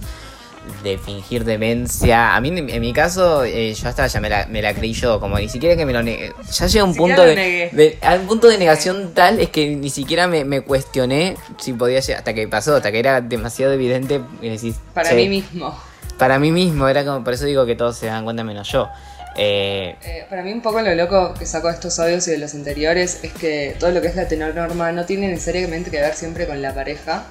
[0.84, 2.36] De fingir demencia.
[2.36, 5.20] A mí, en mi caso, eh, yo hasta ya me la, me la creí yo.
[5.20, 6.34] Como ni siquiera que me lo negué.
[6.52, 7.70] Ya llega un punto de, negué.
[7.72, 11.74] de- A un punto de negación tal es que ni siquiera me, me cuestioné si
[11.74, 12.20] podía llegar.
[12.20, 14.22] Hasta que pasó, hasta que era demasiado evidente.
[14.42, 15.78] Y decís, Para "Che, mí mismo.
[16.18, 17.24] Para mí mismo, era como.
[17.24, 18.90] Por eso digo que todos se dan cuenta menos yo.
[19.38, 22.40] Eh, Eh, para mí un poco lo loco que saco de estos audios y de
[22.40, 26.14] los anteriores es que todo lo que es la norma no tiene necesariamente que ver
[26.16, 27.26] siempre con la pareja,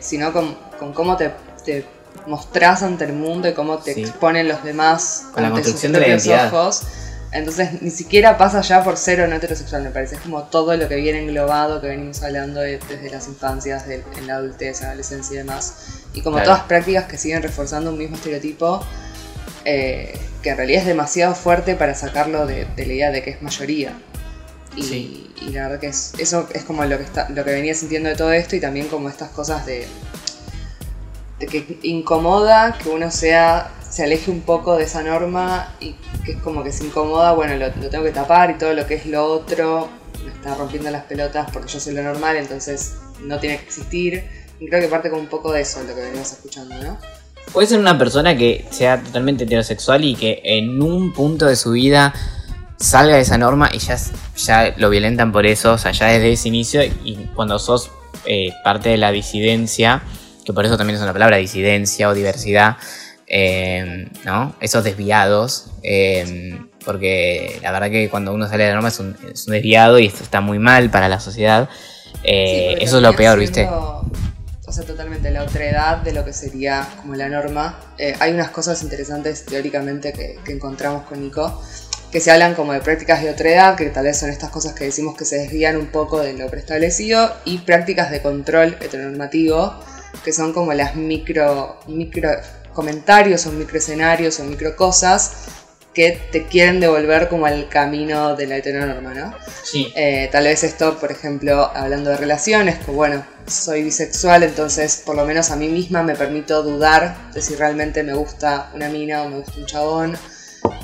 [0.00, 1.30] sino con, con cómo te,
[1.64, 1.84] te
[2.28, 4.02] mostrás ante el mundo y cómo te Sí.
[4.02, 6.52] exponen los demás Con la ante sus construcción de identidad.
[6.54, 6.82] ojos.
[7.30, 10.14] Entonces ni siquiera pasa ya por ser o no heterosexual, me parece.
[10.14, 14.02] Es como todo lo que viene englobado, que venimos hablando de- desde las infancias, de-
[14.16, 15.74] en la adultez, adolescencia y demás.
[16.14, 16.52] Y como Claro.
[16.52, 18.82] todas prácticas que siguen reforzando un mismo estereotipo,
[19.64, 23.30] eh, que en realidad es demasiado fuerte para sacarlo de, de la idea de que
[23.30, 23.92] es mayoría.
[24.76, 25.34] Y, Sí.
[25.42, 28.08] y la verdad que es, eso es como lo que, está, lo que venía sintiendo
[28.08, 29.86] de todo esto y también como estas cosas de
[31.38, 36.38] que incomoda que uno sea se aleje un poco de esa norma y que es
[36.42, 39.24] como que se incomoda, bueno, lo, tengo que tapar y todo lo que es lo
[39.24, 39.88] otro
[40.24, 44.24] me está rompiendo las pelotas porque yo soy lo normal, entonces no tiene que existir.
[44.60, 46.98] Y creo que parte como un poco de eso lo que venimos escuchando, ¿no?
[47.52, 51.70] Puede ser una persona que sea totalmente heterosexual y que en un punto de su
[51.70, 52.12] vida
[52.76, 53.96] salga de esa norma y ya,
[54.36, 57.90] ya lo violentan por eso, o sea, ya desde ese inicio y cuando sos
[58.26, 60.02] eh, parte de la disidencia,
[60.48, 62.78] que por eso también es una palabra, disidencia o diversidad,
[63.26, 64.54] eh, ¿no?
[64.60, 69.14] Esos desviados, eh, porque la verdad que cuando uno sale de la norma es un,
[69.30, 71.68] es un desviado y esto está muy mal para la sociedad.
[72.22, 73.68] Eh, Sí, eso es lo peor, ¿viste?
[73.68, 77.78] O sea, totalmente la otredad de lo que sería como la norma.
[78.18, 81.62] Hay unas cosas interesantes teóricamente que, que encontramos con Nico,
[82.10, 84.84] que se hablan como de prácticas de otredad, que tal vez son estas cosas que
[84.84, 89.74] decimos que se desvían un poco de lo preestablecido, y prácticas de control heteronormativo,
[90.24, 92.30] que son como las micro, micro
[92.72, 95.48] comentarios o micro escenarios o micro cosas
[95.98, 99.34] que te quieren devolver como al camino de la heteronorma, ¿no?
[99.64, 99.92] Sí.
[99.96, 105.16] Eh, tal vez esto, por ejemplo, hablando de relaciones, que bueno, soy bisexual, entonces por
[105.16, 109.22] lo menos a mí misma me permito dudar de si realmente me gusta una mina
[109.22, 110.18] o me gusta un chabón.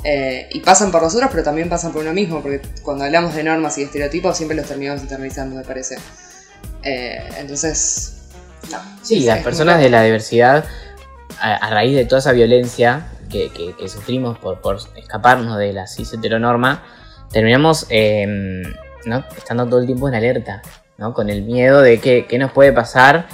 [0.02, 3.44] Eh, y pasan por nosotros, pero también pasan por uno mismo, porque cuando hablamos de
[3.44, 5.96] normas y estereotipos siempre los terminamos internalizando, me parece.
[6.82, 8.14] Eh, entonces,
[8.70, 8.78] no.
[9.02, 10.64] Sí, las personas de la diversidad,
[11.40, 15.72] a, a raíz de toda esa violencia que, que- que sufrimos por, por escaparnos de
[15.72, 16.82] la cis heteronorma,
[17.32, 18.26] terminamos eh,
[19.06, 19.24] ¿no?
[19.36, 20.62] estando todo el tiempo en alerta,
[20.98, 21.12] ¿no?
[21.14, 23.26] con el miedo de que, qué nos puede pasar,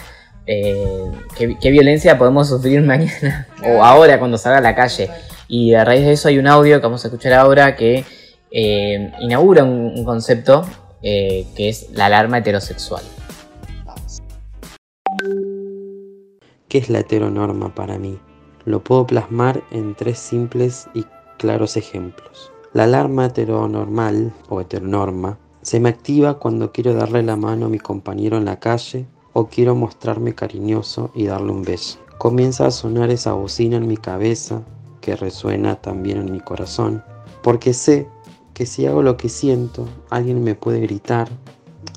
[0.47, 5.11] eh, qué, qué violencia podemos sufrir mañana o ahora cuando salga a la calle.
[5.49, 8.05] Y a raíz de eso hay un audio que vamos a escuchar ahora que
[8.53, 10.65] eh, inaugura un, un concepto
[11.03, 13.03] eh, que es la alarma heterosexual.
[16.71, 18.17] ¿Qué es la heteronorma para mí?
[18.65, 21.05] Lo puedo plasmar en tres simples y
[21.37, 22.53] claros ejemplos.
[22.75, 27.81] La alarma heteronormal o heteronorma se me activa cuando quiero darle la mano a mi
[27.81, 31.99] compañero en la calle o quiero mostrarme cariñoso y darle un beso.
[32.19, 34.63] Comienza a sonar esa bocina en mi cabeza
[35.01, 37.03] que resuena también en mi corazón,
[37.43, 38.07] porque sé
[38.55, 41.29] que si hago lo que siento, alguien me puede gritar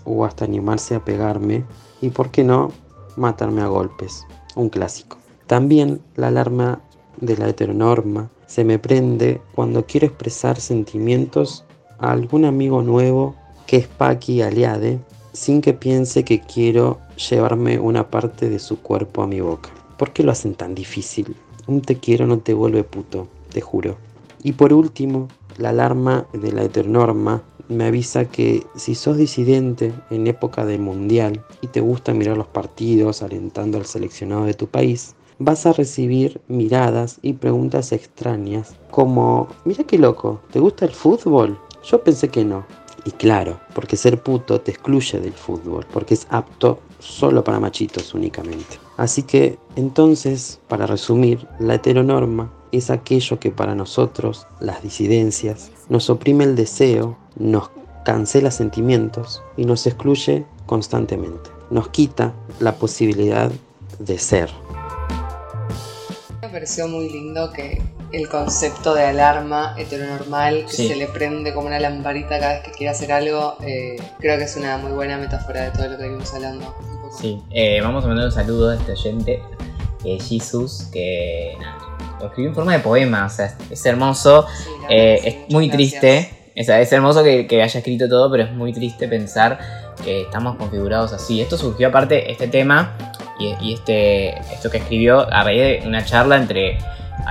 [0.04, 1.64] o hasta animarse a pegarme
[2.02, 2.72] y, por qué no,
[3.18, 4.26] matarme a golpes.
[4.56, 5.18] Un clásico.
[5.48, 6.82] También la alarma
[7.20, 11.66] de la heteronorma se me prende cuando quiero expresar sentimientos
[12.00, 13.36] a algún amigo nuevo
[13.66, 15.00] que es Paqui Aliade
[15.34, 19.72] sin que piense que quiero llevarme una parte de su cuerpo a mi boca.
[19.98, 21.36] ¿Por qué lo hacen tan difícil?
[21.66, 23.98] Un te quiero no te vuelve puto, te juro.
[24.44, 30.28] Y por último, la alarma de la heteronorma me avisa que si sos disidente en
[30.28, 35.16] época de mundial y te gusta mirar los partidos alentando al seleccionado de tu país,
[35.40, 41.60] vas a recibir miradas y preguntas extrañas como, mira qué loco, ¿te gusta el fútbol?
[41.84, 42.66] Yo pensé que no.
[43.06, 48.14] Y claro, porque ser puto te excluye del fútbol, porque es apto solo para machitos
[48.14, 48.80] únicamente.
[48.98, 56.10] Así que, entonces, para resumir, la heteronorma es aquello que para nosotros, las disidencias, nos
[56.10, 57.70] oprime el deseo, nos
[58.06, 61.50] cancela sentimientos y nos excluye constantemente.
[61.70, 63.52] Nos quita la posibilidad
[64.00, 64.50] de ser.
[66.54, 70.88] Pareció muy lindo que el concepto de alarma heteronormal que Sí.
[70.88, 74.44] se le prende como una lamparita cada vez que quiere hacer algo, eh, creo que
[74.44, 76.76] es una muy buena metáfora de todo lo que venimos hablando.
[77.20, 79.42] Sí, eh, vamos a mandar un saludo a este oyente,
[80.06, 81.58] eh, Jesus, que
[82.20, 85.54] lo escribió en forma de poema, o sea, es, hermoso, Sí, eh, verdad sí, es
[85.54, 86.02] muy gracias.
[86.02, 89.58] triste, o sea, es hermoso que, que haya escrito todo, pero es muy triste pensar
[90.04, 91.42] que estamos configurados así.
[91.42, 92.96] Esto surgió aparte, este tema
[93.40, 96.78] y, y este, esto que escribió a raíz de una charla entre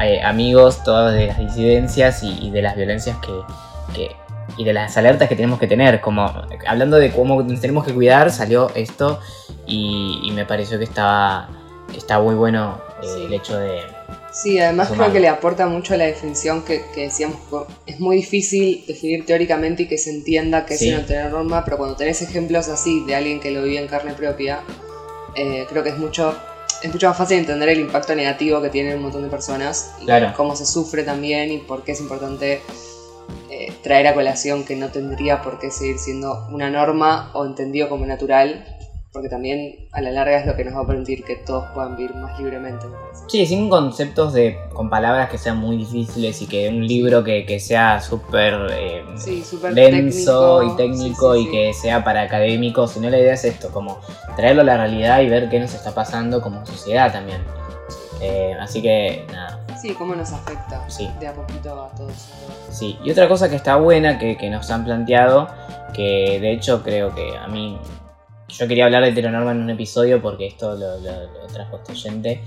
[0.03, 3.33] eh, amigos, todos de las disidencias y, y de las violencias que,
[3.95, 4.17] que-
[4.59, 6.01] y de las alertas que tenemos que tener.
[6.01, 6.31] Como
[6.67, 9.19] hablando de cómo nos tenemos que cuidar, salió esto
[9.67, 11.49] y, y me pareció que estaba,
[11.91, 13.25] que está muy bueno eh, Sí.
[13.27, 13.81] el hecho de.
[14.33, 17.37] Sí, además creo que le aporta mucho a la definición que, que decíamos,
[17.87, 20.89] es muy difícil definir teóricamente y que se entienda que Sí.
[20.89, 24.15] es una heteronorma, pero cuando tenés ejemplos así de alguien que lo vive en carne
[24.15, 24.61] propia,
[25.35, 26.35] eh, creo que es mucho
[26.83, 30.05] es mucho más fácil entender el impacto negativo que tiene un montón de personas y
[30.07, 30.33] Claro.
[30.37, 32.61] cómo se sufre también y por qué es importante
[33.51, 37.89] eh, traer a colación que no tendría por qué seguir siendo una norma o entendido
[37.89, 38.72] como natural,
[39.13, 41.97] porque también a la larga es lo que nos va a permitir que todos puedan
[41.97, 42.87] vivir más libremente.
[42.87, 43.25] me parece.
[43.29, 44.59] Sí, sin conceptos de.
[44.73, 48.55] con palabras que sean muy difíciles y que un libro que, que sea súper.
[48.73, 49.45] eh, Sí,
[49.75, 50.63] denso técnico.
[50.63, 54.01] y técnico Sí, sí, y que sea para académicos, sino la idea es esto, como
[54.37, 57.43] traerlo a la realidad y ver qué nos está pasando como sociedad también.
[58.21, 61.11] Eh, así que nada, Sí, cómo nos afecta Sí.
[61.19, 62.13] de a poquito a todos.
[62.71, 62.97] sí.
[63.05, 65.49] Y otra cosa que está buena que, que nos han planteado,
[65.93, 67.77] que de hecho creo que a mí,
[68.59, 71.93] yo quería hablar de heteronorma en un episodio porque esto lo, lo- lo trajo este
[71.93, 72.43] oyente,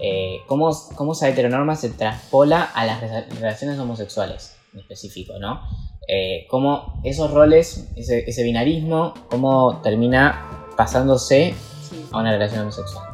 [0.00, 5.60] eh, cómo, cómo esa heteronorma se traspola a las re- relaciones homosexuales en específico, ¿no?
[6.08, 11.54] Eh, cómo esos roles, ese, ese binarismo, cómo termina pasándose
[11.88, 12.06] Sí.
[12.12, 13.06] a una relación homosexual.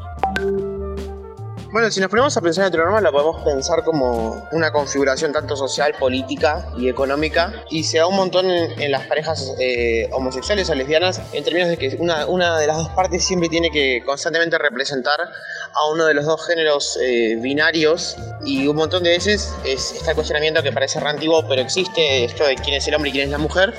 [1.73, 5.55] Bueno, si nos ponemos a pensar en heteronorma, la podemos pensar como una configuración tanto
[5.55, 7.65] social, política y económica.
[7.71, 11.69] Y se da un montón en, en las parejas eh, homosexuales o lesbianas, en términos
[11.69, 16.07] de que una, una de las dos partes siempre tiene que constantemente representar a uno
[16.07, 18.17] de los dos géneros eh, binarios.
[18.45, 22.25] Y un montón de veces es, está el cuestionamiento que parece re antiguo, pero existe
[22.25, 23.75] esto de quién es el hombre y quién es la mujer.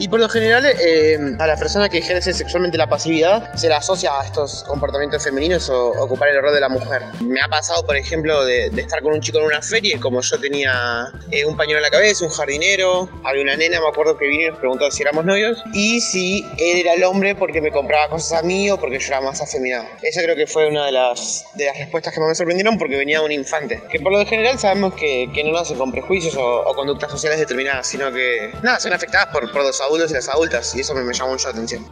[0.00, 3.76] Y por lo general, eh, a la persona que ejerce sexualmente la pasividad se la
[3.76, 7.02] asocia a estos comportamientos femeninos o ocupar el rol de la mujer.
[7.36, 9.98] Me ha pasado, por ejemplo, de, de estar con un chico en una feria, y
[9.98, 13.88] como yo tenía eh, un pañuelo en la cabeza, un jardinero, había una nena, me
[13.88, 17.34] acuerdo que vino y nos preguntó si éramos novios, y si él era el hombre
[17.34, 19.84] porque me compraba cosas a mí o porque yo era más afeminado.
[20.00, 22.96] Esa creo que fue una de las, de las respuestas que más me sorprendieron porque
[22.96, 23.82] venía un infante.
[23.90, 27.38] Que por lo general sabemos que, que no nacen con prejuicios o, o conductas sociales
[27.38, 30.94] determinadas, sino que, nada, son afectadas por, por los adultos y las adultas, y eso
[30.94, 31.86] me, me llamó mucho la atención.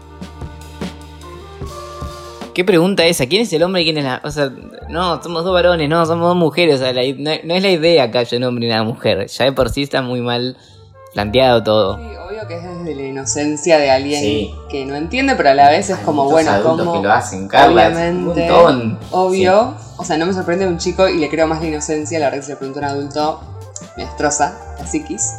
[2.55, 3.27] ¿Qué pregunta esa?
[3.27, 4.21] ¿Quién es el hombre y quién es la.?
[4.25, 4.51] O sea,
[4.89, 6.77] no, somos dos varones, no, somos dos mujeres.
[6.77, 9.27] O sea, la- no, no es la idea que haya un hombre y una mujer.
[9.27, 10.57] Ya de por sí está muy mal
[11.13, 11.97] planteado todo.
[11.97, 14.55] Sí, obvio que es desde la inocencia de alguien Sí.
[14.69, 16.93] que no entiende, pero a la vez es Hay como, bueno, como.
[16.93, 18.99] que lo hacen, Carla, es un obviamente, montón.
[19.11, 19.75] obvio.
[19.97, 22.19] O sea, no me sorprende un chico y le creo más la inocencia.
[22.19, 23.41] La verdad que si le pregunto a un adulto,
[23.97, 25.35] me destroza la psiquis.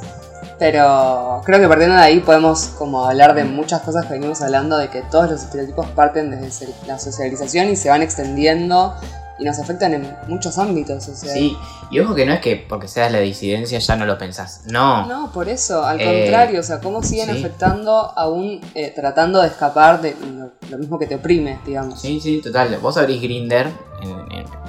[0.57, 4.77] Pero creo que partiendo de ahí podemos como hablar de muchas cosas que venimos hablando,
[4.77, 8.95] de que todos los estereotipos parten desde la socialización y se van extendiendo
[9.37, 11.09] y nos afectan en muchos ámbitos.
[11.09, 11.57] O sea, Sí,
[11.91, 14.61] y ojo que no es que porque seas la disidencia ya no lo pensás.
[14.67, 15.05] No.
[15.07, 17.39] No, por eso, al Eh, contrario, o sea, cómo siguen sí.
[17.39, 21.99] afectando aún eh, tratando de escapar de lo, lo mismo que te oprime, digamos.
[21.99, 22.77] Sí, sí, total.
[22.81, 23.67] Vos abrís Grinder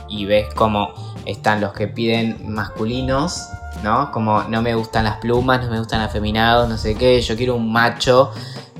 [0.08, 0.88] y ves cómo
[1.26, 3.48] están los que piden masculinos,
[3.82, 4.10] ¿no?
[4.12, 7.54] Como no me gustan las plumas, no me gustan afeminados, no sé qué, yo quiero
[7.54, 8.30] un macho.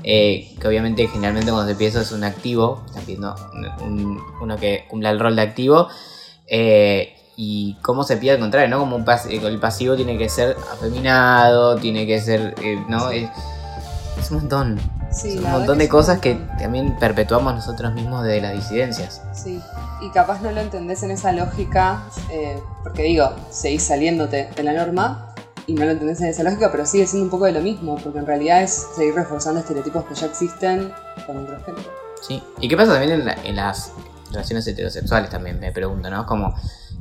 [0.09, 2.85] eh, que obviamente generalmente cuando se pide eso es un activo,
[3.81, 5.87] un- uno que cumpla el rol de activo.
[6.49, 8.79] eh, y cómo se pide al contrario, ¿no?
[8.79, 13.09] Como un pas- el pasivo tiene que ser afeminado, tiene que ser, eh, ¿no?
[13.11, 13.29] Es,
[14.19, 14.79] es un montón.
[15.17, 19.21] Sí, Es un montón de cosas que también perpetuamos nosotros mismos de las disidencias.
[19.33, 19.59] Sí,
[20.01, 24.73] y capaz no lo entendés en esa lógica, eh, porque digo, seguís saliéndote de la
[24.73, 25.33] norma
[25.65, 27.95] y no lo entendés en esa lógica, pero sigue siendo un poco de lo mismo,
[27.97, 30.93] porque en realidad es seguir reforzando estereotipos que ya existen
[31.25, 31.89] con otro género.
[32.21, 32.41] Sí.
[32.61, 33.91] ¿Y qué pasa también en, la- en las
[34.31, 35.59] relaciones heterosexuales también?
[35.59, 36.25] Me pregunto, ¿no?
[36.25, 36.53] Como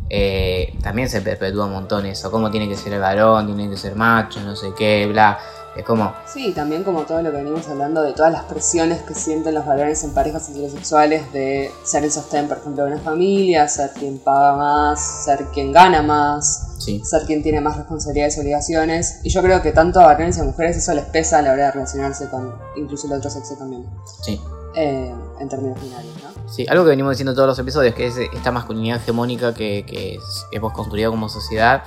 [0.09, 2.31] eh, también se perpetúa un montón eso.
[2.31, 3.47] ¿Cómo tiene que ser el varón?
[3.47, 4.41] ¿Tiene que ser macho?
[4.41, 5.39] No sé qué, bla.
[5.77, 9.15] Es como, Sí, también como todo lo que venimos hablando de todas las presiones que
[9.15, 13.69] sienten los varones en parejas heterosexuales de ser el sostén, por ejemplo, de una familia,
[13.69, 17.03] ser quien paga más, ser quien gana más, sí.
[17.05, 19.21] ser quien tiene más responsabilidades y obligaciones.
[19.23, 21.53] Y yo creo que tanto a varones y a mujeres eso les pesa a la
[21.53, 23.85] hora de relacionarse con incluso el otro sexo también,
[24.23, 24.41] Sí.
[24.77, 26.49] eh, en términos binarios, ¿no?
[26.51, 30.19] Sí, algo que venimos diciendo todos los episodios, que es esta masculinidad hegemónica que, que
[30.53, 31.83] hemos construido como sociedad,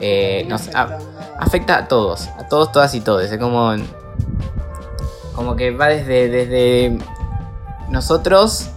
[0.00, 0.70] eh, nos
[1.38, 3.24] afecta a todos, a todos, todas y todos.
[3.24, 3.72] Es como,
[5.34, 6.98] como que va desde, desde
[7.90, 8.70] nosotros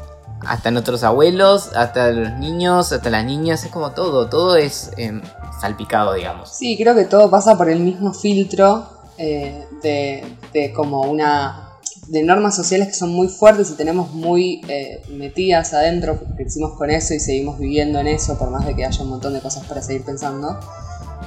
[0.45, 5.21] hasta nuestros abuelos, hasta los niños, hasta las niñas, es como todo, todo es eh,
[5.61, 6.49] salpicado, digamos.
[6.49, 11.63] Sí, creo que todo pasa por el mismo filtro eh, de, de como una
[12.07, 16.89] de normas sociales que son muy fuertes y tenemos muy eh, metidas adentro, crecimos con
[16.89, 19.65] eso y seguimos viviendo en eso, por más de que haya un montón de cosas
[19.65, 20.59] para seguir pensando.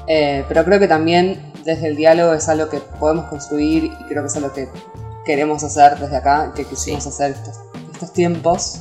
[0.08, 4.22] Eh, pero creo que también desde el diálogo es algo que podemos construir y creo
[4.22, 4.68] que es algo que
[5.24, 7.08] queremos hacer desde acá, que quisimos Sí.
[7.08, 7.56] hacer estos,
[7.92, 8.80] estos tiempos.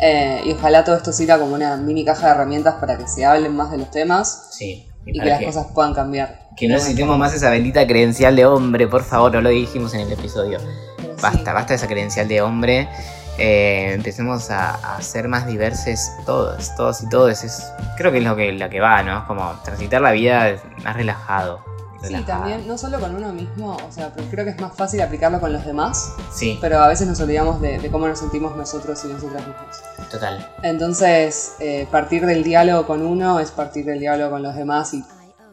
[0.00, 3.24] Eh, y ojalá todo esto sirva como una mini caja de herramientas para que se
[3.24, 4.88] hablen más de los temas Sí.
[5.06, 6.48] y que las que, cosas puedan cambiar.
[6.56, 10.00] que no necesitemos más esa bendita credencial de hombre, por favor, no lo dijimos en
[10.00, 10.58] el episodio.
[10.96, 11.22] Pero sí.
[11.22, 12.88] Basta, basta esa credencial de hombre
[13.38, 17.44] eh, empecemos a, a, ser más diversos todos, todos y todos.
[17.44, 19.18] Es, creo que es lo que, lo que va, ¿no?
[19.18, 21.70] Es como transitar la vida más relajado.
[22.02, 25.02] Sí, también, no solo con uno mismo, o sea, pero creo que es más fácil
[25.02, 26.14] aplicarlo con los demás.
[26.32, 26.58] Sí.
[26.60, 29.82] Pero a veces nos olvidamos de, de cómo nos sentimos nosotros y nosotras mismos.
[30.10, 30.50] Total.
[30.62, 35.04] Entonces, eh, partir del diálogo con uno es partir del diálogo con los demás y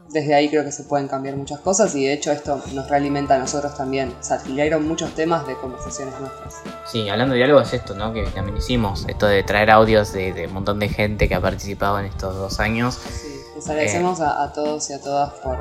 [0.10, 3.36] desde ahí creo que se pueden cambiar muchas cosas y de hecho esto nos realimenta
[3.36, 4.14] a nosotros también.
[4.20, 6.56] O sea, salieron muchos temas de conversaciones nuestras.
[6.86, 8.14] Sí, hablando de diálogo es esto, ¿no?
[8.14, 11.42] Que también hicimos, esto de traer audios de, de un montón de gente que ha
[11.42, 12.96] participado en estos dos años.
[12.96, 15.58] Sí, les agradecemos eh, a, a todos y a todas por,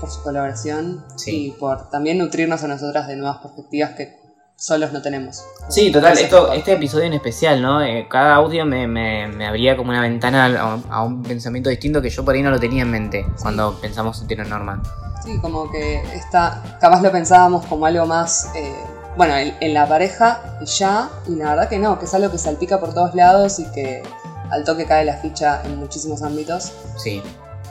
[0.00, 1.46] por su colaboración sí.
[1.46, 4.25] y por también nutrirnos a nosotras de nuevas perspectivas que
[4.56, 5.44] solos no tenemos.
[5.68, 7.82] Sí, total, esto, este episodio en especial, ¿no?
[7.82, 12.00] Eh, cada audio me, me, me, abría como una ventana a, a, un pensamiento distinto
[12.00, 13.42] que yo por ahí no lo tenía en mente sí.
[13.42, 14.80] cuando pensamos en tiro normal.
[15.22, 18.74] Sí, como que está, capaz lo pensábamos como algo más, eh,
[19.16, 22.30] bueno, en, en, la pareja y ya, y la verdad que no, que es algo
[22.30, 24.02] que salpica por todos lados y que
[24.50, 26.72] al toque cae la ficha en muchísimos ámbitos.
[26.96, 27.22] Sí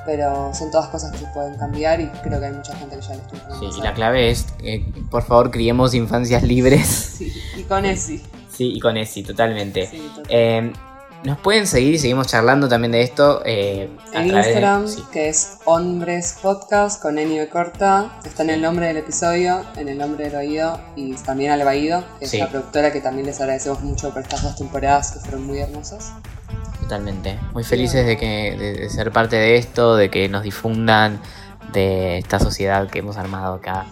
[0.05, 3.15] pero son todas cosas que pueden cambiar y creo que hay mucha gente que ya
[3.15, 7.13] lo estuvo Sí, y la clave es, eh, por favor, criemos infancias libres.
[7.15, 8.21] Sí, y con ESI.
[8.51, 9.87] Sí, y con ESI, totalmente.
[9.87, 10.57] Sí, totalmente.
[10.57, 10.73] Eh,
[11.25, 13.41] nos pueden seguir y seguimos charlando también de esto.
[13.45, 15.03] Eh, en Instagram, de, sí.
[15.11, 18.19] que es Hombres Podcast con N de corta.
[18.23, 22.03] Está en el nombre del episodio, en el nombre del oído y también al Baído,
[22.19, 22.37] que es sí.
[22.37, 26.11] la productora que también les agradecemos mucho por estas dos temporadas que fueron muy hermosas.
[26.85, 27.39] Totalmente.
[27.51, 31.19] Muy felices de, que, de, de, ser parte de esto, de que nos difundan
[31.73, 33.87] de esta sociedad que hemos armado acá.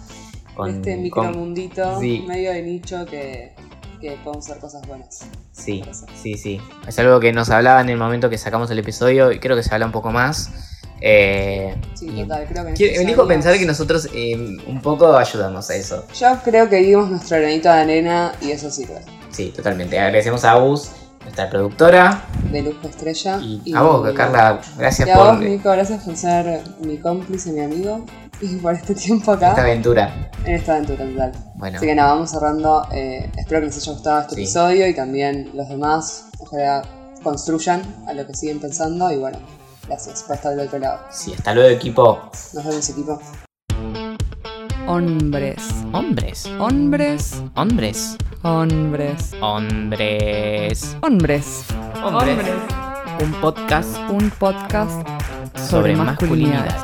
[0.54, 2.24] Con, este micromundito con, sí.
[2.28, 3.52] medio de nicho que,
[4.00, 5.26] que podemos hacer cosas buenas.
[5.50, 5.82] Sí,
[6.14, 6.60] sí, sí.
[6.86, 9.64] Es algo que nos hablaba en el momento que sacamos el episodio y creo que
[9.64, 10.52] se habla un poco más.
[11.00, 14.36] Eh, sí, total, creo que me elijo pensar que nosotros eh,
[14.68, 16.06] un poco ayudamos a eso.
[16.14, 19.00] Yo creo que dimos nuestro granito de arena y eso sirve.
[19.32, 19.98] Sí, totalmente.
[19.98, 20.92] Agradecemos a Bus
[21.24, 22.22] nuestra productora.
[22.52, 23.38] De Lujo Estrella.
[23.40, 25.26] Y, y a vos, Carla, gracias y a por.
[25.26, 28.04] vos, Nico, gracias por ser mi cómplice, mi amigo.
[28.40, 29.50] Y por este tiempo acá.
[29.50, 30.30] Esta aventura.
[30.44, 31.32] En esta aventura, total.
[31.56, 31.78] Bueno.
[31.78, 32.86] Así que nada, vamos cerrando.
[32.92, 34.40] Eh, espero que les haya gustado este sí.
[34.42, 36.26] episodio y también los demás.
[36.38, 36.82] Ojalá
[37.22, 39.10] construyan a lo que siguen pensando.
[39.10, 39.38] Y bueno,
[39.88, 41.00] gracias por estar del otro lado.
[41.10, 42.30] Sí, hasta luego, equipo.
[42.52, 43.20] Nos vemos, equipo.
[44.86, 45.62] Hombres.
[45.92, 46.46] Hombres.
[46.58, 47.42] Hombres.
[47.54, 48.18] Hombres.
[48.46, 49.34] Hombres.
[49.40, 50.98] Hombres.
[51.00, 51.64] Hombres.
[52.04, 52.46] Hombres.
[53.22, 53.96] Un podcast.
[54.10, 55.08] Un podcast
[55.56, 56.74] sobre, sobre masculinidades.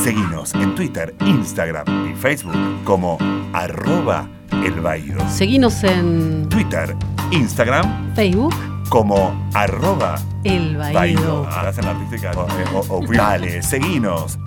[0.00, 3.18] Seguinos en Twitter, Instagram y Facebook como
[3.52, 5.28] arroba elbaído.
[5.28, 6.94] Seguinos en Twitter,
[7.32, 8.54] Instagram, Facebook
[8.90, 11.48] como arroba el baído.
[11.48, 12.46] Hacen artística o,
[12.78, 14.38] o, o, Dale, seguinos.